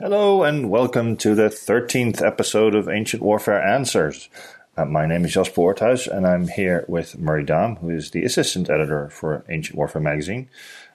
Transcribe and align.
Hello, 0.00 0.44
and 0.44 0.70
welcome 0.70 1.16
to 1.16 1.34
the 1.34 1.48
13th 1.48 2.24
episode 2.24 2.76
of 2.76 2.88
Ancient 2.88 3.20
Warfare 3.20 3.60
Answers. 3.60 4.28
Uh, 4.76 4.84
my 4.84 5.06
name 5.06 5.24
is 5.24 5.34
Jasper 5.34 5.60
Oorthuys, 5.60 6.06
and 6.06 6.24
I'm 6.24 6.46
here 6.46 6.84
with 6.86 7.18
Murray 7.18 7.44
Dahm, 7.44 7.80
who 7.80 7.90
is 7.90 8.12
the 8.12 8.22
assistant 8.22 8.70
editor 8.70 9.10
for 9.10 9.44
Ancient 9.48 9.76
Warfare 9.76 10.00
magazine. 10.00 10.48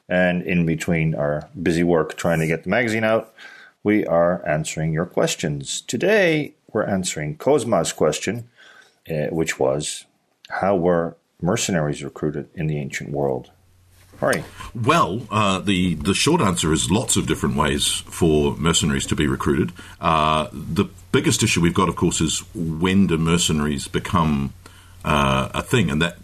And 0.08 0.42
in 0.44 0.66
between 0.66 1.16
our 1.16 1.50
busy 1.62 1.84
work 1.84 2.16
trying 2.16 2.40
to 2.40 2.48
get 2.48 2.64
the 2.64 2.70
magazine 2.70 3.04
out, 3.04 3.34
we 3.84 4.06
are 4.06 4.42
answering 4.48 4.94
your 4.94 5.06
questions. 5.06 5.82
Today, 5.82 6.54
we're 6.72 6.86
answering 6.86 7.36
Cosma's 7.36 7.92
question, 7.92 8.50
uh, 9.12 9.28
which 9.32 9.60
was 9.60 10.06
How 10.48 10.78
were 10.78 11.18
mercenaries 11.42 12.06
recruited 12.06 12.48
in 12.56 12.68
the 12.68 12.78
ancient 12.78 13.10
world? 13.12 13.52
Well, 14.76 15.28
uh, 15.30 15.60
the 15.60 15.94
the 15.96 16.14
short 16.14 16.42
answer 16.42 16.74
is 16.74 16.90
lots 16.90 17.16
of 17.16 17.28
different 17.28 17.56
ways 17.56 17.88
for 17.88 18.56
mercenaries 18.56 19.06
to 19.08 19.16
be 19.16 19.28
recruited. 19.28 19.72
Uh, 20.02 20.48
the 20.52 20.86
biggest 21.12 21.44
issue 21.44 21.62
we've 21.62 21.74
got, 21.74 21.90
of 21.90 21.96
course, 21.96 22.22
is 22.22 22.40
when 22.56 23.08
do 23.08 23.18
mercenaries 23.18 23.88
become 23.88 24.54
uh, 25.06 25.50
a 25.54 25.62
thing, 25.62 25.92
and 25.92 26.02
that 26.02 26.18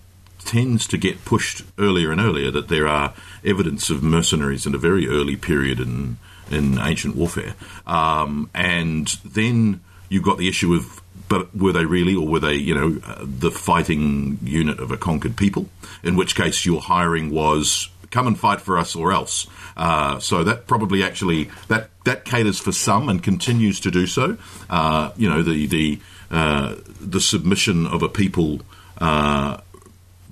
tends 0.46 0.88
to 0.88 0.98
get 0.98 1.26
pushed 1.26 1.62
earlier 1.78 2.12
and 2.12 2.20
earlier. 2.20 2.50
That 2.50 2.70
there 2.70 2.88
are 2.88 3.14
evidence 3.46 3.92
of 3.92 4.02
mercenaries 4.02 4.66
in 4.66 4.74
a 4.74 4.80
very 4.80 5.08
early 5.08 5.36
period 5.36 5.80
in 5.80 6.18
in 6.50 6.80
ancient 6.80 7.16
warfare, 7.16 7.54
um, 7.86 8.50
and 8.56 9.08
then 9.24 9.82
you've 10.10 10.24
got 10.24 10.40
the 10.40 10.50
issue 10.50 10.74
of 10.74 11.04
but 11.30 11.56
were 11.56 11.72
they 11.72 11.86
really, 11.86 12.16
or 12.16 12.28
were 12.28 12.40
they, 12.40 12.56
you 12.56 12.74
know, 12.74 13.00
uh, 13.06 13.20
the 13.22 13.52
fighting 13.52 14.40
unit 14.44 14.80
of 14.80 14.92
a 14.92 14.98
conquered 14.98 15.38
people? 15.38 15.70
In 16.04 16.16
which 16.16 16.36
case, 16.36 16.66
your 16.66 16.82
hiring 16.82 17.30
was 17.30 17.90
come 18.12 18.26
and 18.26 18.38
fight 18.38 18.60
for 18.60 18.78
us 18.78 18.96
or 18.96 19.12
else. 19.12 19.48
Uh, 19.78 20.20
so 20.20 20.44
that 20.44 20.68
probably 20.68 21.04
actually 21.04 21.50
that 21.68 21.90
that 22.04 22.26
caters 22.26 22.60
for 22.60 22.72
some 22.72 23.08
and 23.08 23.24
continues 23.24 23.80
to 23.82 23.92
do 23.92 24.08
so. 24.08 24.38
Uh, 24.70 25.12
you 25.16 25.30
know, 25.30 25.44
the 25.44 25.68
the 25.68 26.00
uh, 26.32 26.76
the 27.00 27.22
submission 27.22 27.86
of 27.86 28.02
a 28.02 28.10
people 28.10 28.62
uh, 28.98 29.58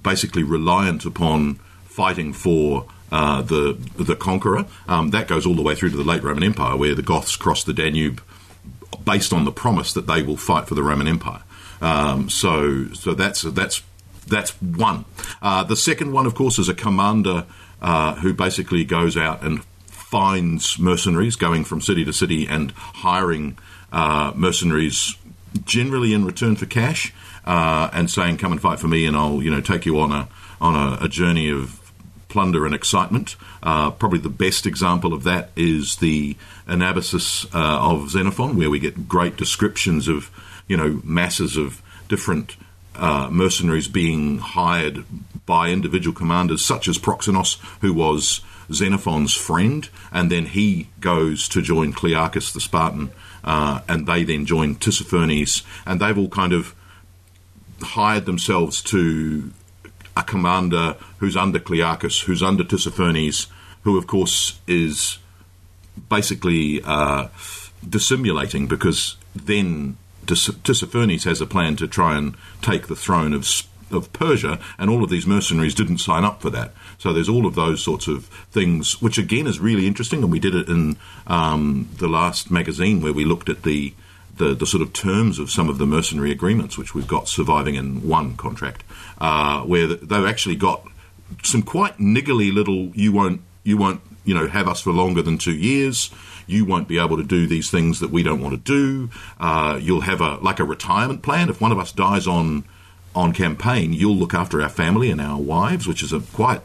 basically 0.04 0.44
reliant 0.44 1.06
upon 1.06 1.56
fighting 1.86 2.34
for. 2.34 2.86
Uh, 3.10 3.42
the 3.42 3.72
the 3.96 4.18
conqueror 4.18 4.66
um, 4.90 5.12
that 5.12 5.30
goes 5.30 5.46
all 5.46 5.56
the 5.56 5.62
way 5.62 5.74
through 5.74 5.90
to 5.90 5.96
the 5.96 6.04
late 6.04 6.22
Roman 6.22 6.44
Empire, 6.44 6.76
where 6.76 6.94
the 6.94 7.02
Goths 7.02 7.38
crossed 7.38 7.66
the 7.66 7.72
Danube 7.72 8.22
based 9.04 9.34
on 9.34 9.46
the 9.46 9.52
promise 9.52 9.94
that 9.94 10.08
they 10.08 10.22
will 10.22 10.38
fight 10.38 10.68
for 10.68 10.76
the 10.76 10.84
Roman 10.84 11.08
Empire. 11.08 11.42
Um, 11.82 12.30
so, 12.30 12.88
so 12.94 13.14
that's 13.14 13.44
that's 13.44 13.84
that's 14.28 14.52
one. 14.62 15.06
Uh, 15.42 15.64
the 15.64 15.76
second 15.76 16.12
one, 16.12 16.26
of 16.26 16.36
course, 16.36 16.60
is 16.60 16.70
a 16.70 16.74
commander 16.74 17.46
uh, 17.82 18.16
who 18.16 18.34
basically 18.34 18.84
goes 18.84 19.16
out 19.16 19.44
and 19.44 19.64
finds 19.88 20.80
mercenaries, 20.80 21.36
going 21.36 21.64
from 21.64 21.82
city 21.82 22.06
to 22.06 22.14
city 22.14 22.48
and 22.48 22.72
hiring 22.72 23.58
uh, 23.92 24.32
mercenaries, 24.36 25.16
generally 25.66 26.14
in 26.14 26.26
return 26.26 26.56
for 26.56 26.66
cash, 26.66 27.14
uh, 27.46 27.90
and 27.94 28.10
saying, 28.10 28.38
"Come 28.38 28.52
and 28.52 28.62
fight 28.62 28.80
for 28.80 28.88
me, 28.88 29.06
and 29.06 29.16
I'll 29.16 29.42
you 29.42 29.52
know 29.52 29.62
take 29.62 29.86
you 29.86 30.00
on 30.00 30.12
a 30.12 30.28
on 30.60 30.76
a, 30.76 31.06
a 31.06 31.10
journey 31.10 31.50
of 31.50 31.87
plunder 32.30 32.66
and 32.66 32.76
excitement. 32.76 33.36
Uh, 33.64 33.92
probably 33.92 34.20
the 34.20 34.30
best 34.30 34.66
example 34.66 35.14
of 35.14 35.24
that 35.24 35.50
is 35.56 35.98
the 35.98 36.36
Anabasis 36.68 37.46
uh, 37.54 37.92
of 37.92 38.10
Xenophon, 38.10 38.58
where 38.58 38.70
we 38.70 38.80
get 38.80 39.08
great 39.08 39.38
descriptions 39.38 40.08
of, 40.08 40.30
you 40.68 40.78
know, 40.78 41.02
masses 41.04 41.58
of 41.58 41.82
different 42.08 42.56
uh, 42.96 43.30
mercenaries 43.32 43.88
being 43.88 44.40
hired 44.40 45.06
by 45.46 45.70
individual 45.70 46.16
commanders, 46.16 46.66
such 46.66 46.88
as 46.88 46.98
Proxenos, 46.98 47.60
who 47.82 47.94
was 47.94 48.42
Xenophon's 48.72 49.34
friend, 49.34 49.90
and 50.12 50.32
then 50.32 50.48
he 50.48 50.90
goes 51.00 51.48
to 51.50 51.62
join 51.62 51.94
Clearchus 51.94 52.52
the 52.54 52.60
Spartan, 52.60 53.12
uh, 53.44 53.82
and 53.88 54.08
they 54.08 54.24
then 54.24 54.46
join 54.46 54.76
Tissaphernes, 54.76 55.64
and 55.86 56.02
they've 56.02 56.18
all 56.18 56.30
kind 56.30 56.54
of 56.54 56.76
hired 57.82 58.26
themselves 58.26 58.82
to 58.82 59.52
a 60.18 60.24
commander 60.24 60.96
who's 61.20 61.38
under 61.38 61.60
Clearchus, 61.60 62.24
who's 62.24 62.42
under 62.42 62.64
Tissaphernes, 62.64 63.48
who 63.84 63.98
of 63.98 64.08
course 64.08 64.60
is 64.68 65.20
basically 66.10 66.82
uh, 66.84 67.28
dissimulating 67.88 68.68
because 68.68 69.16
then 69.36 69.98
Tissaphernes 70.26 71.24
has 71.24 71.40
a 71.40 71.46
plan 71.46 71.76
to 71.78 71.88
try 71.88 72.18
and 72.18 72.36
take 72.62 72.88
the 72.88 72.96
throne 72.96 73.34
of 73.34 73.46
of 73.90 74.12
Persia, 74.12 74.60
and 74.78 74.90
all 74.90 75.02
of 75.02 75.10
these 75.10 75.26
mercenaries 75.26 75.74
didn't 75.74 76.00
sign 76.00 76.26
up 76.26 76.42
for 76.42 76.50
that. 76.50 76.74
So 76.98 77.14
there's 77.14 77.30
all 77.30 77.46
of 77.46 77.56
those 77.56 77.82
sorts 77.82 78.10
of 78.10 78.26
things, 78.52 79.02
which 79.02 79.18
again 79.18 79.48
is 79.48 79.62
really 79.62 79.88
interesting, 79.88 80.24
and 80.24 80.32
we 80.32 80.40
did 80.40 80.56
it 80.56 80.68
in 80.68 80.98
um, 81.26 81.88
the 81.98 82.10
last 82.10 82.52
magazine 82.52 83.02
where 83.02 83.14
we 83.14 83.24
looked 83.24 83.48
at 83.48 83.64
the 83.64 83.94
the, 84.38 84.56
the 84.56 84.66
sort 84.66 84.82
of 84.82 84.94
terms 84.94 85.40
of 85.40 85.50
some 85.52 85.70
of 85.70 85.78
the 85.78 85.86
mercenary 85.86 86.32
agreements, 86.32 86.78
which 86.78 86.94
we've 86.94 87.08
got 87.08 87.28
surviving 87.28 87.76
in 87.76 88.08
one 88.08 88.36
contract, 88.36 88.84
uh, 89.20 89.62
where 89.62 89.88
they've 89.88 90.26
actually 90.26 90.56
got 90.56 90.88
some 91.44 91.62
quite 91.62 91.98
niggly 91.98 92.54
little 92.54 92.92
you 92.96 93.12
won't 93.12 93.42
you 93.64 93.78
won't 93.78 94.02
you 94.24 94.34
know 94.34 94.48
have 94.48 94.68
us 94.68 94.82
for 94.82 94.92
longer 94.92 95.22
than 95.22 95.38
two 95.38 95.56
years. 95.56 96.12
You 96.46 96.64
won't 96.64 96.88
be 96.88 96.98
able 96.98 97.18
to 97.18 97.24
do 97.24 97.46
these 97.46 97.70
things 97.70 98.00
that 98.00 98.10
we 98.10 98.24
don't 98.24 98.42
want 98.42 98.54
to 98.54 98.62
do. 98.62 99.10
Uh, 99.40 99.78
you'll 99.82 100.02
have 100.02 100.22
a 100.22 100.36
like 100.38 100.60
a 100.60 100.64
retirement 100.64 101.22
plan. 101.22 101.50
If 101.50 101.60
one 101.60 101.72
of 101.72 101.80
us 101.80 101.92
dies 101.92 102.28
on 102.28 102.64
on 103.16 103.34
campaign, 103.34 103.94
you'll 103.94 104.16
look 104.16 104.34
after 104.34 104.62
our 104.62 104.70
family 104.70 105.10
and 105.10 105.20
our 105.20 105.40
wives, 105.40 105.88
which 105.88 106.04
is 106.04 106.14
a 106.14 106.20
quite 106.20 106.62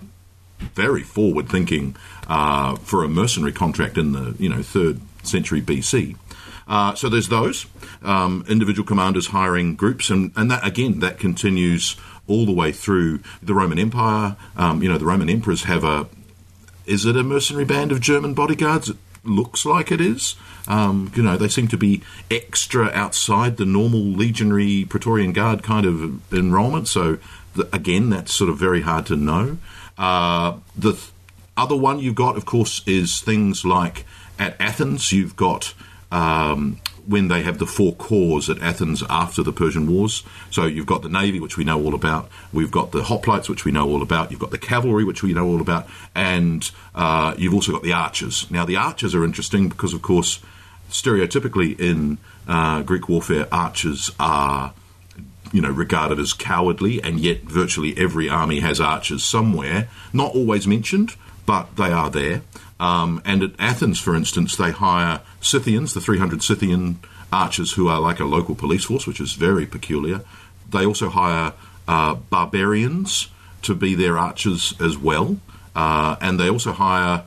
very 0.75 1.03
forward 1.03 1.49
thinking 1.49 1.97
uh, 2.29 2.77
for 2.77 3.03
a 3.03 3.09
mercenary 3.09 3.53
contract 3.53 3.99
in 3.99 4.13
the 4.13 4.37
you 4.39 4.49
know 4.49 4.63
third 4.63 5.01
century 5.23 5.61
BC. 5.61 6.17
Uh, 6.67 6.95
so 6.95 7.09
there's 7.09 7.29
those 7.29 7.67
um, 8.03 8.45
individual 8.49 8.87
commanders 8.87 9.29
hiring 9.29 9.75
groups, 9.75 10.11
and, 10.11 10.33
and 10.37 10.51
that 10.51 10.67
again 10.67 11.01
that 11.01 11.19
continues 11.19 11.97
all 12.29 12.47
the 12.47 12.53
way 12.53 12.73
through 12.73 13.21
the 13.43 13.55
Roman 13.55 13.79
Empire. 13.79 14.37
Um, 14.57 14.83
you 14.83 14.89
know, 14.89 14.99
the 14.99 15.05
Roman 15.05 15.29
emperors 15.29 15.65
have 15.65 15.85
a 15.85 16.07
is 16.87 17.07
it 17.07 17.17
a 17.17 17.23
mercenary 17.23 17.65
band 17.65 17.93
of 17.93 18.01
German 18.01 18.35
bodyguards? 18.35 18.91
It 18.91 18.97
looks 19.25 19.65
like 19.65 19.93
it 19.93 20.01
is. 20.01 20.35
Um, 20.67 21.13
you 21.15 21.23
know, 21.23 21.37
they 21.37 21.49
seem 21.49 21.69
to 21.69 21.77
be 21.77 22.03
extra 22.31 22.91
outside 22.91 23.57
the 23.57 23.65
normal 23.65 24.01
legionary 24.01 24.85
Praetorian 24.85 25.33
Guard 25.33 25.63
kind 25.63 25.87
of 25.87 26.33
enrolment. 26.33 26.89
So 26.89 27.19
the, 27.55 27.69
again, 27.75 28.11
that's 28.11 28.33
sort 28.33 28.51
of 28.51 28.59
very 28.59 28.83
hard 28.83 29.07
to 29.07 29.17
know. 29.17 29.59
Uh, 29.99 30.59
the 30.77 30.93
th- 30.93 31.11
other 31.57 31.77
one 31.77 31.99
you've 31.99 32.15
got, 32.15 32.37
of 32.37 32.47
course, 32.47 32.83
is 32.87 33.21
things 33.21 33.65
like 33.65 34.05
at 34.39 34.57
Athens, 34.61 35.13
you've 35.13 35.37
got 35.37 35.75
um, 36.13 36.79
when 37.07 37.27
they 37.29 37.43
have 37.43 37.59
the 37.59 37.67
four 37.67 37.95
corps 37.95 38.49
at 38.49 38.63
Athens 38.63 39.03
after 39.11 39.43
the 39.43 39.53
Persian 39.53 39.91
Wars. 39.91 40.23
So 40.51 40.67
you've 40.67 40.87
got 40.87 41.03
the 41.03 41.09
navy, 41.09 41.41
which 41.41 41.57
we 41.57 41.65
know 41.65 41.83
all 41.83 41.95
about. 41.95 42.29
We've 42.53 42.71
got 42.71 42.93
the 42.93 43.03
hoplites, 43.03 43.49
which 43.49 43.65
we 43.65 43.73
know 43.73 43.89
all 43.89 44.03
about. 44.03 44.31
You've 44.31 44.39
got 44.39 44.53
the 44.53 44.59
cavalry, 44.59 45.03
which 45.03 45.23
we 45.23 45.33
know 45.33 45.47
all 45.47 45.61
about, 45.61 45.89
and 46.15 46.71
uh, 46.95 47.35
you've 47.37 47.55
also 47.55 47.73
got 47.73 47.83
the 47.83 47.95
archers. 47.95 48.49
Now 48.51 48.65
the 48.65 48.77
archers 48.77 49.15
are 49.15 49.25
interesting 49.25 49.69
because, 49.69 49.95
of 49.95 50.03
course, 50.03 50.39
stereotypically 50.91 51.81
in 51.81 52.19
uh, 52.47 52.83
Greek 52.83 53.09
warfare, 53.09 53.49
archers 53.51 54.11
are 54.21 54.75
you 55.53 55.61
know 55.61 55.71
regarded 55.71 56.19
as 56.19 56.35
cowardly, 56.35 57.03
and 57.03 57.19
yet 57.21 57.43
virtually 57.43 57.95
every 57.97 58.29
army 58.29 58.61
has 58.61 58.81
archers 58.81 59.25
somewhere. 59.25 59.89
Not 60.13 60.35
always 60.35 60.67
mentioned, 60.67 61.17
but 61.47 61.77
they 61.77 61.93
are 61.93 62.11
there. 62.11 62.43
Um, 62.79 63.23
and 63.25 63.43
at 63.43 63.53
Athens, 63.59 63.99
for 63.99 64.15
instance, 64.15 64.57
they 64.57 64.71
hire 64.71 65.21
Scythians, 65.41 65.95
the 65.95 66.01
300 66.01 66.43
Scythian 66.43 66.99
archers 67.33 67.73
who 67.73 67.89
are 67.89 68.01
like 68.01 68.21
a 68.21 68.25
local 68.25 68.55
police 68.55 68.85
force, 68.85 69.07
which 69.07 69.21
is 69.21 69.33
very 69.33 69.67
peculiar. 69.67 70.23
They 70.71 70.85
also 70.85 71.09
hire 71.09 71.53
uh, 71.87 72.15
barbarians 72.15 73.29
to 73.63 73.75
be 73.75 73.95
their 73.95 74.19
archers 74.19 74.75
as 74.81 74.99
well. 74.99 75.39
Uh, 75.75 76.17
and 76.21 76.39
they 76.39 76.51
also 76.51 76.73
hire 76.73 77.25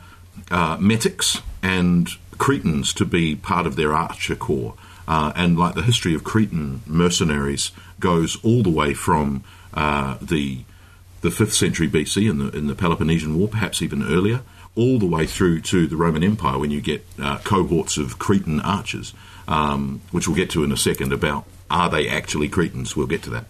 uh, 0.51 0.77
metics 0.79 1.41
and 1.63 2.09
Cretans 2.37 2.93
to 2.93 3.05
be 3.05 3.35
part 3.35 3.65
of 3.65 3.75
their 3.75 3.93
archer 3.93 4.35
corps. 4.35 4.75
Uh, 5.07 5.31
and 5.35 5.57
like 5.57 5.75
the 5.75 5.83
history 5.83 6.13
of 6.15 6.23
Cretan 6.23 6.81
mercenaries 6.85 7.71
goes 7.99 8.37
all 8.43 8.63
the 8.63 8.69
way 8.69 8.93
from 8.93 9.43
uh, 9.73 10.17
the 10.21 10.63
the 11.25 11.31
fifth 11.31 11.53
century 11.53 11.89
BC 11.89 12.29
in 12.29 12.37
the 12.37 12.49
in 12.51 12.67
the 12.67 12.75
Peloponnesian 12.75 13.37
War, 13.37 13.47
perhaps 13.47 13.81
even 13.81 14.03
earlier, 14.03 14.41
all 14.75 14.99
the 14.99 15.07
way 15.07 15.25
through 15.25 15.61
to 15.61 15.87
the 15.87 15.97
Roman 15.97 16.23
Empire 16.23 16.57
when 16.59 16.71
you 16.71 16.79
get 16.79 17.05
uh, 17.21 17.39
cohorts 17.39 17.97
of 17.97 18.19
Cretan 18.19 18.61
archers, 18.61 19.13
um, 19.47 20.01
which 20.11 20.27
we'll 20.27 20.37
get 20.37 20.49
to 20.51 20.63
in 20.63 20.71
a 20.71 20.77
second 20.77 21.11
about 21.11 21.45
are 21.69 21.89
they 21.89 22.07
actually 22.07 22.47
Cretans? 22.47 22.95
We'll 22.95 23.07
get 23.07 23.23
to 23.23 23.31
that. 23.31 23.45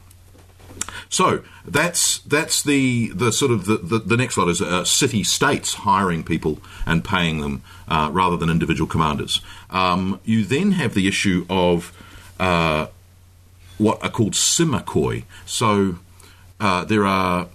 So 1.10 1.44
that's 1.66 2.20
that's 2.20 2.64
the 2.64 3.10
the 3.10 3.32
sort 3.32 3.52
of 3.52 3.66
the, 3.66 3.78
the, 3.78 4.00
the 4.00 4.18
next 4.18 4.38
lot 4.38 4.48
is 4.48 4.62
uh, 4.62 4.86
city 4.86 5.24
states 5.24 5.74
hiring 5.74 6.24
people 6.24 6.60
and 6.86 7.04
paying 7.04 7.42
them 7.42 7.62
uh, 7.88 8.10
rather 8.12 8.38
than 8.38 8.50
individual 8.50 8.88
commanders. 8.88 9.42
Um, 9.70 10.20
you 10.24 10.46
then 10.46 10.72
have 10.74 10.94
the 10.94 11.08
issue 11.08 11.46
of 11.50 11.92
uh, 12.40 12.88
what 13.78 14.02
are 14.02 14.10
called 14.10 14.34
symmachoi. 14.34 15.26
So 15.46 16.00
uh, 16.60 16.86
there 16.86 17.06
are 17.06 17.50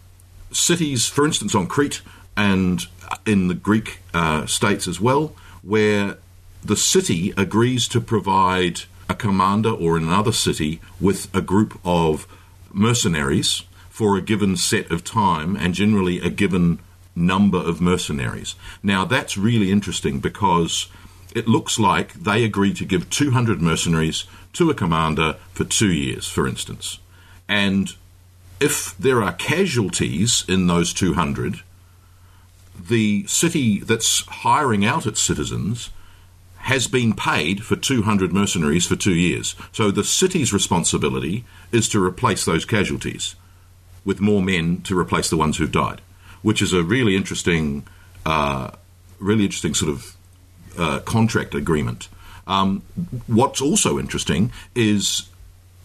cities, 0.52 1.06
for 1.06 1.24
instance, 1.24 1.54
on 1.54 1.66
Crete 1.66 2.02
and 2.36 2.86
in 3.26 3.48
the 3.48 3.54
Greek 3.54 4.00
uh, 4.14 4.46
states 4.46 4.86
as 4.86 5.00
well, 5.00 5.34
where 5.62 6.16
the 6.64 6.76
city 6.76 7.32
agrees 7.36 7.88
to 7.88 8.00
provide 8.00 8.82
a 9.08 9.14
commander 9.14 9.70
or 9.70 9.96
another 9.96 10.32
city 10.32 10.80
with 11.00 11.34
a 11.34 11.40
group 11.40 11.78
of 11.84 12.26
mercenaries 12.72 13.64
for 13.88 14.16
a 14.16 14.22
given 14.22 14.56
set 14.56 14.90
of 14.90 15.04
time 15.04 15.56
and 15.56 15.74
generally 15.74 16.20
a 16.20 16.30
given 16.30 16.78
number 17.16 17.58
of 17.58 17.80
mercenaries. 17.80 18.54
Now, 18.82 19.04
that's 19.04 19.36
really 19.36 19.70
interesting 19.70 20.20
because 20.20 20.86
it 21.34 21.48
looks 21.48 21.78
like 21.78 22.14
they 22.14 22.44
agree 22.44 22.72
to 22.74 22.84
give 22.84 23.10
200 23.10 23.60
mercenaries 23.60 24.24
to 24.54 24.70
a 24.70 24.74
commander 24.74 25.36
for 25.52 25.64
two 25.64 25.92
years, 25.92 26.26
for 26.26 26.46
instance. 26.46 26.98
And 27.48 27.94
if 28.60 28.96
there 28.98 29.22
are 29.22 29.32
casualties 29.32 30.44
in 30.48 30.66
those 30.66 30.92
200, 30.92 31.60
the 32.78 33.26
city 33.26 33.80
that's 33.80 34.20
hiring 34.26 34.84
out 34.84 35.06
its 35.06 35.20
citizens 35.20 35.90
has 36.58 36.86
been 36.86 37.14
paid 37.14 37.64
for 37.64 37.74
200 37.74 38.32
mercenaries 38.32 38.86
for 38.86 38.96
two 38.96 39.14
years. 39.14 39.54
So 39.72 39.90
the 39.90 40.04
city's 40.04 40.52
responsibility 40.52 41.44
is 41.72 41.88
to 41.88 42.04
replace 42.04 42.44
those 42.44 42.66
casualties 42.66 43.34
with 44.04 44.20
more 44.20 44.42
men 44.42 44.82
to 44.82 44.98
replace 44.98 45.30
the 45.30 45.36
ones 45.36 45.56
who've 45.56 45.72
died, 45.72 46.02
which 46.42 46.60
is 46.60 46.72
a 46.72 46.82
really 46.82 47.16
interesting, 47.16 47.86
uh, 48.26 48.70
really 49.18 49.44
interesting 49.44 49.74
sort 49.74 49.90
of 49.90 50.16
uh, 50.78 51.00
contract 51.00 51.54
agreement. 51.54 52.08
Um, 52.46 52.82
what's 53.26 53.60
also 53.60 53.98
interesting 53.98 54.52
is 54.74 55.28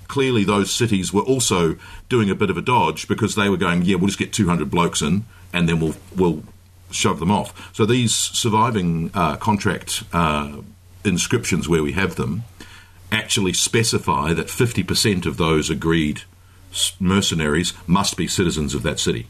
clearly 0.08 0.44
those 0.44 0.72
cities 0.72 1.14
were 1.14 1.22
also 1.22 1.78
doing 2.10 2.30
a 2.30 2.36
bit 2.36 2.50
of 2.50 2.58
a 2.58 2.62
dodge 2.62 3.08
because 3.08 3.36
they 3.36 3.50
were 3.50 3.58
going, 3.58 3.84
yeah, 3.84 3.96
we'll 3.96 4.08
just 4.08 4.20
get 4.20 4.34
200 4.34 4.70
blokes 4.70 5.02
in 5.02 5.26
and 5.54 5.70
then 5.70 5.80
we'll 5.80 5.96
we'll 6.16 6.44
shove 6.92 7.20
them 7.20 7.32
off. 7.32 7.74
So 7.74 7.86
these 7.86 8.14
surviving 8.14 9.12
uh, 9.14 9.38
contract 9.38 10.04
uh, 10.14 10.58
inscriptions 11.04 11.68
where 11.68 11.84
we 11.84 11.94
have 11.94 12.16
them 12.16 12.44
actually 13.12 13.54
specify 13.54 14.34
that 14.34 14.48
50% 14.48 15.26
of 15.26 15.38
those 15.38 15.70
agreed 15.70 16.24
mercenaries 17.00 17.74
must 17.88 18.18
be 18.18 18.28
citizens 18.28 18.74
of 18.74 18.84
that 18.84 19.00
city. 19.00 19.28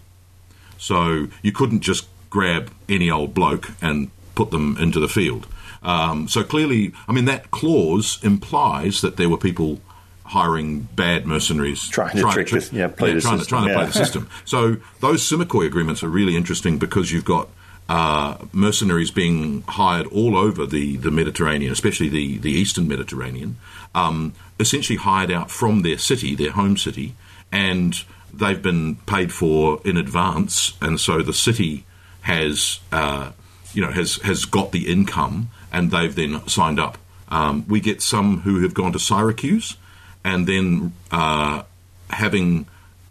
So 0.77 1.27
you 1.41 1.51
couldn't 1.51 1.81
just 1.81 2.07
grab 2.29 2.71
any 2.89 3.09
old 3.09 3.33
bloke 3.33 3.69
and 3.81 4.09
put 4.33 4.51
them 4.51 4.77
into 4.79 4.99
the 4.99 5.07
field. 5.07 5.47
Um, 5.83 6.27
so 6.27 6.43
clearly, 6.43 6.93
I 7.07 7.13
mean, 7.13 7.25
that 7.25 7.51
clause 7.51 8.19
implies 8.23 9.01
that 9.01 9.17
there 9.17 9.29
were 9.29 9.37
people 9.37 9.79
hiring 10.25 10.81
bad 10.81 11.25
mercenaries, 11.25 11.87
trying 11.87 12.15
to 12.15 12.21
trying 12.21 12.45
trick, 12.45 12.63
to, 12.63 12.75
yeah, 12.75 12.87
play 12.87 13.09
yeah, 13.09 13.15
the 13.15 13.21
trying, 13.21 13.37
system, 13.37 13.39
to, 13.39 13.45
trying 13.45 13.67
yeah. 13.67 13.73
to 13.73 13.79
play 13.79 13.85
the 13.85 13.93
system. 13.93 14.29
So 14.45 14.77
those 14.99 15.27
symmachoi 15.27 15.65
agreements 15.67 16.03
are 16.03 16.09
really 16.09 16.35
interesting 16.35 16.77
because 16.77 17.11
you've 17.11 17.25
got 17.25 17.47
uh, 17.87 18.37
mercenaries 18.51 19.11
being 19.11 19.61
hired 19.67 20.07
all 20.07 20.35
over 20.35 20.65
the, 20.65 20.97
the 20.97 21.11
Mediterranean, 21.11 21.71
especially 21.71 22.09
the, 22.09 22.39
the 22.39 22.51
eastern 22.51 22.87
Mediterranean, 22.87 23.57
um, 23.93 24.33
essentially 24.59 24.97
hired 24.97 25.31
out 25.31 25.51
from 25.51 25.83
their 25.83 25.97
city, 25.97 26.35
their 26.35 26.51
home 26.51 26.77
city, 26.77 27.13
and 27.51 28.03
they've 28.33 28.61
been 28.61 28.95
paid 28.95 29.31
for 29.31 29.79
in 29.85 29.97
advance, 29.97 30.73
and 30.81 30.99
so 30.99 31.21
the 31.21 31.33
city 31.33 31.85
has 32.21 32.79
uh, 32.91 33.31
you 33.73 33.81
know 33.81 33.91
has 33.91 34.15
has 34.17 34.45
got 34.45 34.71
the 34.71 34.91
income, 34.91 35.49
and 35.71 35.91
they've 35.91 36.15
then 36.15 36.45
signed 36.47 36.79
up. 36.79 36.97
Um, 37.29 37.65
we 37.67 37.79
get 37.79 38.01
some 38.01 38.41
who 38.41 38.61
have 38.61 38.73
gone 38.73 38.91
to 38.93 38.99
Syracuse, 38.99 39.77
and 40.25 40.47
then 40.47 40.91
uh, 41.11 41.61
having 42.09 42.65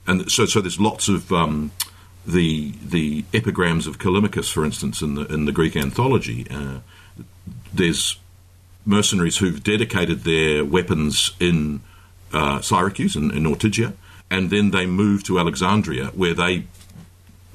and 0.07 0.31
so 0.31 0.45
so 0.45 0.61
there's 0.61 0.81
lots 0.81 1.09
of 1.09 1.33
um, 1.33 1.71
the 2.27 2.75
the 2.85 3.25
epigrams 3.33 3.87
of 3.87 3.99
Callimachus, 3.99 4.53
for 4.53 4.65
instance, 4.65 5.01
in 5.01 5.15
the 5.15 5.25
in 5.27 5.47
the 5.47 5.53
Greek 5.53 5.77
anthology. 5.77 6.47
Uh, 6.51 6.81
there's 7.73 8.19
mercenaries 8.85 9.39
who've 9.39 9.63
dedicated 9.63 10.25
their 10.25 10.65
weapons 10.65 11.33
in 11.41 11.81
uh, 12.33 12.61
Syracuse 12.61 13.17
in, 13.17 13.31
in 13.31 13.45
Ortygia, 13.45 13.95
and 14.31 14.51
then 14.51 14.73
they 14.73 14.85
move 14.85 15.23
to 15.25 15.39
Alexandria, 15.39 16.07
where 16.09 16.35
they 16.35 16.65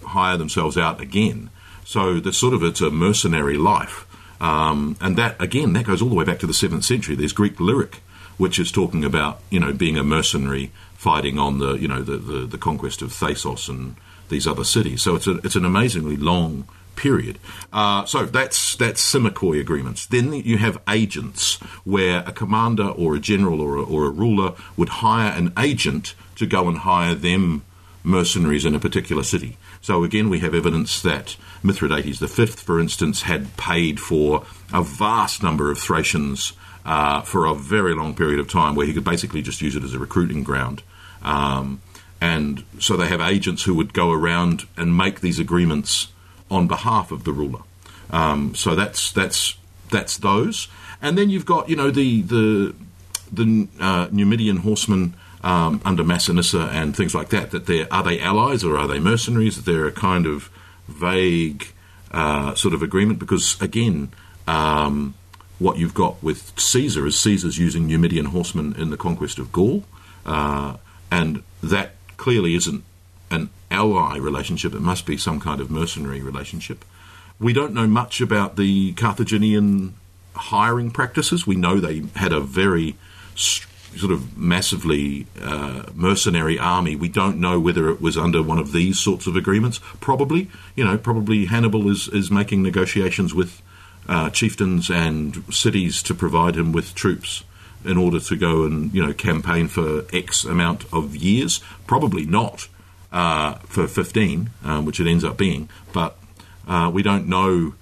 hire 0.03 0.37
themselves 0.37 0.77
out 0.77 0.99
again. 1.01 1.49
So 1.85 2.19
the 2.19 2.33
sort 2.33 2.53
of 2.53 2.63
it's 2.63 2.81
a 2.81 2.89
mercenary 2.89 3.57
life, 3.57 4.05
um, 4.41 4.95
and 5.01 5.17
that 5.17 5.39
again 5.41 5.73
that 5.73 5.85
goes 5.85 6.01
all 6.01 6.09
the 6.09 6.15
way 6.15 6.25
back 6.25 6.39
to 6.39 6.47
the 6.47 6.53
seventh 6.53 6.85
century. 6.85 7.15
There's 7.15 7.33
Greek 7.33 7.59
lyric, 7.59 8.01
which 8.39 8.57
is 8.57 8.71
talking 8.71 9.05
about 9.05 9.39
you 9.51 9.59
know 9.59 9.71
being 9.71 9.97
a 9.97 10.03
mercenary 10.03 10.71
fighting 10.95 11.37
on 11.37 11.59
the 11.59 11.73
you 11.73 11.87
know 11.87 12.01
the, 12.01 12.17
the, 12.17 12.39
the 12.47 12.57
conquest 12.57 13.03
of 13.03 13.11
Thasos 13.11 13.69
and 13.69 13.95
these 14.29 14.47
other 14.47 14.63
cities. 14.63 15.03
So 15.03 15.15
it's 15.15 15.27
a, 15.27 15.37
it's 15.43 15.55
an 15.55 15.65
amazingly 15.65 16.15
long 16.15 16.67
period. 16.95 17.37
Uh, 17.71 18.05
so 18.05 18.25
that's 18.25 18.75
that's 18.75 19.01
symmachoi 19.01 19.59
agreements. 19.59 20.05
Then 20.05 20.33
you 20.33 20.57
have 20.57 20.81
agents, 20.87 21.55
where 21.83 22.23
a 22.25 22.31
commander 22.31 22.87
or 22.87 23.15
a 23.15 23.19
general 23.19 23.61
or 23.61 23.75
a, 23.75 23.83
or 23.83 24.05
a 24.05 24.09
ruler 24.09 24.53
would 24.77 24.89
hire 24.89 25.31
an 25.31 25.53
agent 25.57 26.15
to 26.37 26.45
go 26.45 26.67
and 26.67 26.79
hire 26.79 27.15
them 27.15 27.63
mercenaries 28.03 28.65
in 28.65 28.73
a 28.73 28.79
particular 28.79 29.23
city. 29.23 29.57
So 29.81 30.03
again, 30.03 30.29
we 30.29 30.39
have 30.39 30.53
evidence 30.55 31.01
that 31.01 31.35
Mithridates 31.61 32.19
V, 32.19 32.45
for 32.47 32.79
instance, 32.79 33.23
had 33.23 33.55
paid 33.57 33.99
for 33.99 34.45
a 34.73 34.81
vast 34.81 35.43
number 35.43 35.69
of 35.71 35.77
Thracians 35.77 36.53
uh, 36.89 37.21
for 37.21 37.45
a 37.45 37.53
very 37.53 37.93
long 37.93 38.15
period 38.15 38.39
of 38.39 38.49
time, 38.49 38.73
where 38.73 38.87
he 38.87 38.93
could 38.93 39.03
basically 39.03 39.43
just 39.43 39.61
use 39.61 39.75
it 39.75 39.83
as 39.83 39.93
a 39.93 39.99
recruiting 39.99 40.43
ground. 40.43 40.81
Um, 41.21 41.83
and 42.19 42.63
so 42.79 42.97
they 42.97 43.07
have 43.07 43.21
agents 43.21 43.61
who 43.61 43.75
would 43.75 43.93
go 43.93 44.11
around 44.11 44.65
and 44.75 44.97
make 44.97 45.21
these 45.21 45.37
agreements 45.37 46.07
on 46.49 46.67
behalf 46.67 47.11
of 47.11 47.25
the 47.25 47.31
ruler. 47.31 47.61
Um, 48.09 48.55
so 48.55 48.73
that's 48.73 49.11
that's 49.11 49.55
that's 49.91 50.17
those, 50.17 50.67
and 50.99 51.15
then 51.15 51.29
you've 51.29 51.45
got 51.45 51.69
you 51.69 51.75
know 51.75 51.91
the 51.91 52.23
the 52.23 52.75
the 53.31 53.67
uh, 53.79 54.07
Numidian 54.11 54.57
horsemen 54.57 55.13
um, 55.43 55.81
under 55.85 56.03
Massinissa 56.03 56.69
and 56.69 56.97
things 56.97 57.13
like 57.13 57.29
that. 57.29 57.51
That 57.51 57.67
they 57.67 57.87
are 57.89 58.01
they 58.01 58.19
allies 58.19 58.63
or 58.63 58.75
are 58.79 58.87
they 58.87 58.97
mercenaries? 58.97 59.57
That 59.57 59.71
they're 59.71 59.85
a 59.85 59.91
kind 59.91 60.25
of 60.25 60.49
vague 60.87 61.67
uh, 62.09 62.55
sort 62.55 62.73
of 62.73 62.81
agreement 62.81 63.19
because 63.19 63.61
again. 63.61 64.11
Um, 64.47 65.13
what 65.59 65.77
you've 65.77 65.93
got 65.93 66.21
with 66.23 66.57
Caesar 66.59 67.05
is 67.05 67.19
Caesar's 67.19 67.57
using 67.57 67.85
Numidian 67.85 68.25
horsemen 68.25 68.75
in 68.77 68.89
the 68.89 68.97
conquest 68.97 69.37
of 69.37 69.51
Gaul, 69.51 69.83
uh, 70.25 70.77
and 71.11 71.43
that 71.61 71.91
clearly 72.17 72.55
isn't 72.55 72.83
an 73.31 73.49
ally 73.69 74.17
relationship, 74.17 74.73
it 74.73 74.81
must 74.81 75.05
be 75.05 75.17
some 75.17 75.39
kind 75.39 75.61
of 75.61 75.69
mercenary 75.69 76.21
relationship. 76.21 76.83
We 77.39 77.53
don't 77.53 77.73
know 77.73 77.87
much 77.87 78.21
about 78.21 78.55
the 78.55 78.93
Carthaginian 78.93 79.95
hiring 80.35 80.91
practices. 80.91 81.45
We 81.45 81.55
know 81.55 81.79
they 81.79 82.03
had 82.15 82.33
a 82.33 82.39
very 82.39 82.95
sort 83.35 84.11
of 84.11 84.37
massively 84.37 85.25
uh, 85.41 85.83
mercenary 85.93 86.59
army. 86.59 86.95
We 86.95 87.09
don't 87.09 87.39
know 87.39 87.59
whether 87.59 87.89
it 87.89 88.01
was 88.01 88.17
under 88.17 88.43
one 88.43 88.59
of 88.59 88.71
these 88.71 88.99
sorts 88.99 89.27
of 89.27 89.35
agreements. 89.35 89.79
Probably, 89.99 90.49
you 90.75 90.83
know, 90.83 90.97
probably 90.97 91.45
Hannibal 91.45 91.89
is, 91.89 92.07
is 92.09 92.29
making 92.29 92.61
negotiations 92.61 93.33
with 93.33 93.61
uh, 94.09 94.29
chieftains 94.31 94.89
and 94.89 95.43
cities 95.53 96.01
to 96.01 96.15
provide 96.15 96.55
him 96.55 96.71
with 96.71 96.95
troops 96.95 97.43
in 97.85 97.95
order 97.95 98.19
to 98.19 98.35
go 98.35 98.63
and 98.63 98.93
you 98.93 99.05
know 99.05 99.13
campaign 99.13 99.67
for 99.67 100.03
X 100.11 100.43
amount 100.43 100.83
of 100.91 101.15
years. 101.15 101.61
Probably 101.85 102.25
not 102.25 102.67
uh, 103.11 103.53
for 103.59 103.87
15, 103.87 104.49
um, 104.63 104.85
which 104.85 104.99
it 104.99 105.07
ends 105.07 105.23
up 105.23 105.37
being, 105.37 105.69
but 105.93 106.17
uh, 106.67 106.89
we 106.91 107.03
don't 107.03 107.27
know 107.27 107.75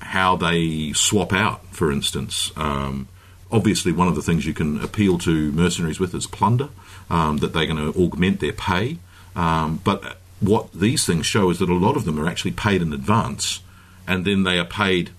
how 0.00 0.36
they 0.36 0.92
swap 0.92 1.32
out. 1.32 1.64
For 1.66 1.92
instance, 1.92 2.50
um, 2.56 3.08
obviously 3.52 3.92
one 3.92 4.08
of 4.08 4.16
the 4.16 4.22
things 4.22 4.44
you 4.44 4.54
can 4.54 4.82
appeal 4.82 5.18
to 5.18 5.52
mercenaries 5.52 6.00
with 6.00 6.14
is 6.14 6.26
plunder, 6.26 6.68
um, 7.08 7.38
that 7.38 7.52
they're 7.52 7.66
going 7.66 7.92
to 7.92 7.96
augment 7.96 8.40
their 8.40 8.52
pay. 8.52 8.98
Um, 9.36 9.80
but 9.84 10.18
what 10.40 10.72
these 10.72 11.06
things 11.06 11.26
show 11.26 11.48
is 11.50 11.60
that 11.60 11.68
a 11.68 11.74
lot 11.74 11.96
of 11.96 12.04
them 12.04 12.18
are 12.18 12.26
actually 12.26 12.52
paid 12.52 12.82
in 12.82 12.92
advance, 12.92 13.60
and 14.08 14.24
then 14.24 14.42
they 14.42 14.58
are 14.58 14.64
paid 14.64 15.10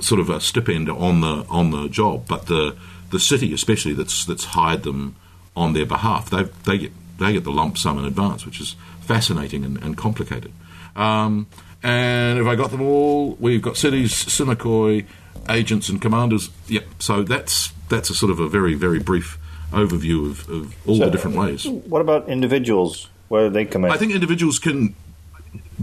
sort 0.00 0.20
of 0.20 0.30
a 0.30 0.40
stipend 0.40 0.88
on 0.88 1.20
the 1.20 1.46
on 1.48 1.70
the 1.70 1.88
job, 1.88 2.26
but 2.28 2.46
the 2.46 2.76
the 3.10 3.20
city, 3.20 3.52
especially 3.52 3.94
that's 3.94 4.24
that's 4.24 4.44
hired 4.46 4.82
them 4.82 5.16
on 5.56 5.72
their 5.72 5.86
behalf, 5.86 6.30
they 6.30 6.44
they 6.64 6.78
get 6.78 6.92
they 7.18 7.32
get 7.32 7.44
the 7.44 7.52
lump 7.52 7.78
sum 7.78 7.98
in 7.98 8.04
advance, 8.04 8.46
which 8.46 8.60
is 8.60 8.76
fascinating 9.00 9.64
and, 9.64 9.76
and 9.82 9.96
complicated. 9.96 10.52
Um, 10.96 11.46
and 11.82 12.38
if 12.38 12.46
I 12.46 12.56
got 12.56 12.70
them 12.70 12.82
all, 12.82 13.36
we've 13.40 13.62
got 13.62 13.76
cities, 13.76 14.12
symmachoi, 14.12 15.06
agents, 15.48 15.88
and 15.88 16.00
commanders. 16.00 16.50
Yep. 16.68 16.84
So 16.98 17.22
that's 17.22 17.72
that's 17.88 18.10
a 18.10 18.14
sort 18.14 18.30
of 18.30 18.40
a 18.40 18.48
very 18.48 18.74
very 18.74 18.98
brief 18.98 19.38
overview 19.72 20.30
of, 20.30 20.48
of 20.48 20.88
all 20.88 20.96
so, 20.96 21.04
the 21.04 21.10
different 21.10 21.36
ways. 21.36 21.66
What 21.66 22.00
about 22.00 22.28
individuals? 22.28 23.08
Where 23.28 23.48
do 23.48 23.50
they 23.50 23.64
come 23.64 23.84
in? 23.84 23.92
I 23.92 23.96
think 23.96 24.12
individuals 24.12 24.58
can 24.58 24.94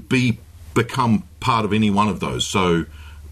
be 0.10 0.40
become 0.74 1.24
part 1.40 1.66
of 1.66 1.74
any 1.74 1.90
one 1.90 2.08
of 2.08 2.20
those. 2.20 2.46
So 2.48 2.86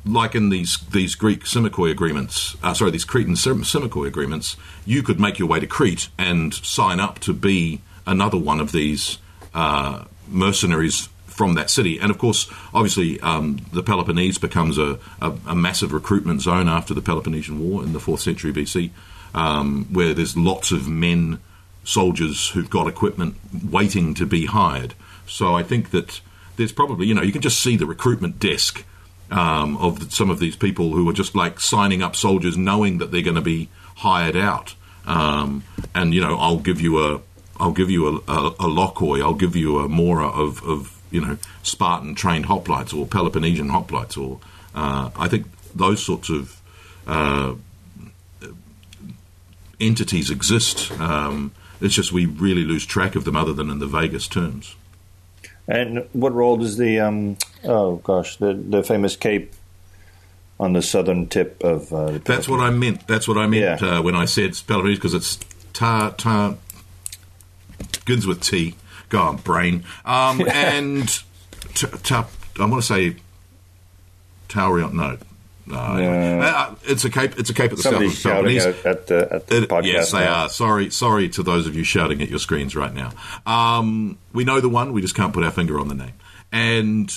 like 0.05 0.35
in 0.35 0.49
these 0.49 0.77
these 0.91 1.15
Greek 1.15 1.45
symmachoi 1.45 1.91
agreements, 1.91 2.55
uh, 2.63 2.73
sorry, 2.73 2.91
these 2.91 3.05
Cretan 3.05 3.33
symmachoi 3.33 4.07
agreements, 4.07 4.55
you 4.85 5.01
could 5.01 5.19
make 5.19 5.39
your 5.39 5.47
way 5.47 5.59
to 5.59 5.67
Crete 5.67 6.09
and 6.17 6.53
sign 6.53 6.99
up 6.99 7.19
to 7.19 7.33
be 7.33 7.81
another 8.05 8.37
one 8.37 8.59
of 8.59 8.71
these 8.71 9.17
uh, 9.53 10.05
mercenaries 10.27 11.09
from 11.25 11.55
that 11.55 11.69
city. 11.69 11.99
And 11.99 12.11
of 12.11 12.17
course, 12.17 12.49
obviously, 12.73 13.19
um, 13.19 13.65
the 13.73 13.83
Peloponnese 13.83 14.37
becomes 14.37 14.77
a, 14.77 14.99
a, 15.21 15.33
a, 15.47 15.55
massive 15.55 15.91
recruitment 15.91 16.41
zone 16.41 16.69
after 16.69 16.93
the 16.93 17.01
Peloponnesian 17.01 17.59
War 17.59 17.83
in 17.83 17.91
the 17.91 17.99
fourth 17.99 18.21
century 18.21 18.53
BC, 18.53 18.91
um, 19.33 19.85
where 19.91 20.13
there's 20.13 20.37
lots 20.37 20.71
of 20.71 20.87
men, 20.87 21.39
soldiers 21.83 22.49
who've 22.51 22.69
got 22.69 22.87
equipment 22.87 23.35
waiting 23.69 24.13
to 24.13 24.25
be 24.25 24.45
hired. 24.45 24.93
So 25.27 25.53
I 25.53 25.63
think 25.63 25.91
that 25.91 26.21
there's 26.55 26.71
probably, 26.71 27.07
you 27.07 27.13
know, 27.13 27.21
you 27.21 27.33
can 27.33 27.41
just 27.41 27.59
see 27.59 27.75
the 27.75 27.85
recruitment 27.85 28.39
desk 28.39 28.85
um, 29.31 29.77
of 29.77 30.13
some 30.13 30.29
of 30.29 30.39
these 30.39 30.55
people 30.55 30.93
who 30.93 31.07
are 31.09 31.13
just 31.13 31.35
like 31.35 31.59
signing 31.59 32.01
up 32.01 32.15
soldiers, 32.15 32.57
knowing 32.57 32.99
that 32.99 33.11
they're 33.11 33.21
going 33.21 33.35
to 33.35 33.41
be 33.41 33.69
hired 33.97 34.35
out. 34.35 34.75
Um, 35.05 35.63
and 35.93 36.13
you 36.13 36.21
know, 36.21 36.37
I'll 36.37 36.59
give 36.59 36.81
you 36.81 36.99
a, 36.99 37.21
I'll 37.59 37.71
give 37.71 37.89
you 37.89 38.07
a, 38.07 38.15
a, 38.31 38.47
a 38.47 38.69
Lochoi, 38.69 39.21
I'll 39.21 39.33
give 39.33 39.55
you 39.55 39.79
a 39.79 39.87
Mora 39.89 40.27
of, 40.27 40.63
of 40.63 41.01
you 41.11 41.21
know 41.21 41.37
Spartan 41.63 42.15
trained 42.15 42.45
hoplites 42.45 42.93
or 42.93 43.05
Peloponnesian 43.05 43.69
hoplites, 43.69 44.17
or 44.17 44.39
uh, 44.73 45.09
I 45.15 45.27
think 45.27 45.47
those 45.73 46.03
sorts 46.03 46.29
of 46.29 46.61
uh, 47.07 47.55
entities 49.79 50.29
exist. 50.29 50.91
Um, 50.99 51.51
it's 51.81 51.93
just 51.93 52.11
we 52.11 52.25
really 52.25 52.63
lose 52.63 52.85
track 52.85 53.15
of 53.15 53.25
them, 53.25 53.35
other 53.35 53.53
than 53.53 53.69
in 53.69 53.79
the 53.79 53.87
vaguest 53.87 54.31
terms. 54.31 54.75
And 55.67 56.07
what 56.13 56.33
role 56.33 56.57
does 56.57 56.77
the 56.77 56.99
um, 56.99 57.37
oh 57.67 57.97
gosh 57.97 58.37
the 58.37 58.53
the 58.53 58.83
famous 58.83 59.15
cape 59.15 59.53
on 60.59 60.73
the 60.73 60.81
southern 60.81 61.27
tip 61.27 61.61
of 61.63 61.91
uh, 61.93 62.19
That's 62.23 62.47
what 62.47 62.59
I 62.59 62.69
meant. 62.69 63.07
That's 63.07 63.27
what 63.27 63.37
I 63.37 63.47
meant 63.47 63.81
yeah. 63.81 63.97
uh, 63.97 64.01
when 64.01 64.15
I 64.15 64.25
said 64.25 64.59
Peloponnese 64.67 64.97
because 64.97 65.13
it's 65.13 65.37
tar 65.73 66.11
tar 66.13 66.55
goods 68.05 68.25
with 68.25 68.41
T. 68.41 68.75
Go 69.09 69.19
on, 69.19 69.37
brain. 69.37 69.83
Um, 70.05 70.41
and 70.53 71.07
t- 71.73 71.87
t- 72.03 72.15
I 72.15 72.25
want 72.59 72.75
to 72.75 72.81
say 72.81 73.17
Taurion. 74.47 74.93
No, 74.93 75.17
no, 75.67 75.97
yeah. 75.97 76.67
uh, 76.69 76.75
it's 76.83 77.03
a 77.05 77.09
cape. 77.09 77.37
It's 77.37 77.49
a 77.49 77.53
cape 77.53 77.71
at 77.71 77.77
the 77.77 77.83
Somebody's 77.83 78.17
south 78.19 78.45
of 78.45 78.51
the 78.51 78.89
at 78.89 79.07
the, 79.07 79.33
at 79.33 79.47
the 79.47 79.63
it, 79.63 79.69
podcast. 79.69 79.85
Yes, 79.85 80.11
they 80.11 80.19
now. 80.19 80.43
are. 80.43 80.49
Sorry, 80.49 80.89
sorry 80.89 81.27
to 81.29 81.43
those 81.43 81.67
of 81.67 81.75
you 81.75 81.83
shouting 81.83 82.21
at 82.21 82.29
your 82.29 82.39
screens 82.39 82.75
right 82.75 82.93
now. 82.93 83.11
Um, 83.45 84.17
we 84.31 84.43
know 84.43 84.61
the 84.61 84.69
one. 84.69 84.93
We 84.93 85.01
just 85.01 85.15
can't 85.15 85.33
put 85.33 85.43
our 85.43 85.51
finger 85.51 85.79
on 85.79 85.87
the 85.89 85.95
name. 85.95 86.13
And 86.51 87.11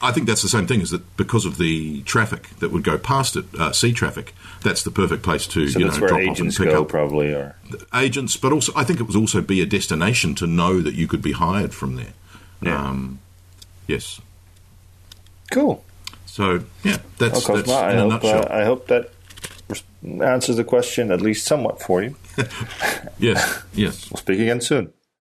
I 0.00 0.12
think 0.12 0.26
that's 0.26 0.42
the 0.42 0.48
same 0.48 0.66
thing. 0.66 0.80
Is 0.80 0.90
that 0.90 1.16
because 1.16 1.44
of 1.44 1.58
the 1.58 2.02
traffic 2.02 2.50
that 2.60 2.70
would 2.70 2.84
go 2.84 2.98
past 2.98 3.36
it, 3.36 3.46
uh, 3.58 3.72
sea 3.72 3.92
traffic? 3.92 4.32
That's 4.62 4.82
the 4.82 4.90
perfect 4.90 5.22
place 5.22 5.46
to 5.48 5.68
so 5.68 5.78
you 5.78 5.86
that's 5.86 5.96
know 5.96 6.02
where 6.02 6.08
drop 6.08 6.20
agents 6.20 6.56
off 6.56 6.60
and 6.60 6.68
pick 6.68 6.76
go, 6.76 6.82
up 6.82 6.88
probably, 6.88 7.32
or 7.32 7.56
agents. 7.94 8.36
But 8.36 8.52
also, 8.52 8.72
I 8.76 8.84
think 8.84 9.00
it 9.00 9.04
would 9.04 9.16
also 9.16 9.40
be 9.40 9.60
a 9.60 9.66
destination 9.66 10.34
to 10.36 10.46
know 10.46 10.80
that 10.80 10.94
you 10.94 11.08
could 11.08 11.22
be 11.22 11.32
hired 11.32 11.74
from 11.74 11.96
there. 11.96 12.12
Yeah. 12.60 12.88
Um, 12.88 13.18
yes. 13.86 14.20
Cool. 15.50 15.84
So 16.26 16.64
yeah, 16.84 16.98
that's, 17.18 17.48
well, 17.48 17.56
that's 17.56 17.68
I 17.70 17.92
in 17.92 17.98
a 17.98 18.02
hope 18.02 18.10
nutshell. 18.10 18.46
uh, 18.48 18.54
I 18.54 18.64
hope 18.64 18.86
that 18.88 19.10
answers 20.20 20.56
the 20.56 20.64
question 20.64 21.10
at 21.10 21.20
least 21.20 21.46
somewhat 21.46 21.82
for 21.82 22.02
you. 22.02 22.14
yes, 23.18 23.62
yes. 23.74 24.10
We'll 24.10 24.18
speak 24.18 24.38
again 24.38 24.60
soon. 24.60 24.92